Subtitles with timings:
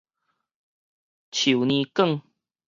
[1.29, 2.23] 樹乳管